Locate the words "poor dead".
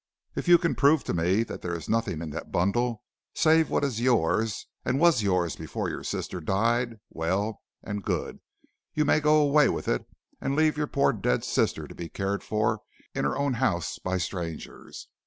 10.87-11.43